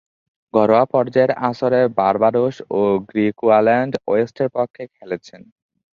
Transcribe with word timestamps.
ঘরোয়া 0.53 0.85
পর্যায়ের 0.93 1.31
আসরে 1.49 1.81
বার্বাডোস 1.97 2.55
ও 2.71 2.81
গ্রিকুয়াল্যান্ড 3.09 3.93
ওয়েস্টের 4.07 4.49
পক্ষে 4.55 4.83
খেলেছেন। 4.95 5.41